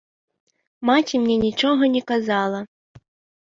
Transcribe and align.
Маці 0.91 1.15
мне 1.27 1.37
нічога 1.45 1.93
не 1.99 2.05
казала. 2.15 2.59